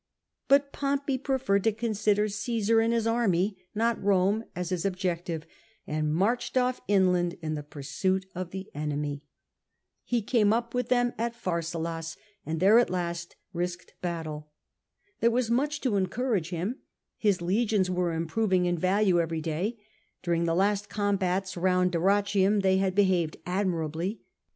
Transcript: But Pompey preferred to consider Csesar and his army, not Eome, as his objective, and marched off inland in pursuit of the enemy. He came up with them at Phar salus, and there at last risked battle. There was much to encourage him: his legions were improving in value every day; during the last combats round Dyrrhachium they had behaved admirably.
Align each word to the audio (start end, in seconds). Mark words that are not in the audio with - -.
But 0.47 0.73
Pompey 0.73 1.19
preferred 1.19 1.63
to 1.65 1.71
consider 1.71 2.25
Csesar 2.25 2.83
and 2.83 2.91
his 2.91 3.05
army, 3.05 3.59
not 3.75 3.99
Eome, 3.99 4.45
as 4.55 4.69
his 4.69 4.83
objective, 4.83 5.45
and 5.85 6.11
marched 6.11 6.57
off 6.57 6.81
inland 6.87 7.37
in 7.43 7.55
pursuit 7.69 8.25
of 8.33 8.49
the 8.49 8.71
enemy. 8.73 9.21
He 10.03 10.23
came 10.23 10.51
up 10.51 10.73
with 10.73 10.89
them 10.89 11.13
at 11.19 11.35
Phar 11.35 11.61
salus, 11.61 12.17
and 12.47 12.59
there 12.59 12.79
at 12.79 12.89
last 12.89 13.35
risked 13.53 13.93
battle. 14.01 14.49
There 15.19 15.29
was 15.29 15.51
much 15.51 15.81
to 15.81 15.95
encourage 15.97 16.49
him: 16.49 16.79
his 17.15 17.39
legions 17.39 17.87
were 17.91 18.11
improving 18.11 18.65
in 18.65 18.79
value 18.79 19.21
every 19.21 19.39
day; 19.41 19.77
during 20.23 20.45
the 20.45 20.55
last 20.55 20.89
combats 20.89 21.55
round 21.55 21.91
Dyrrhachium 21.91 22.63
they 22.63 22.77
had 22.77 22.95
behaved 22.95 23.37
admirably. 23.45 24.23